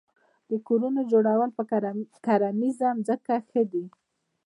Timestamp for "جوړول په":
1.11-1.63